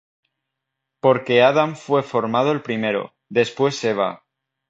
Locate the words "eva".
3.83-4.25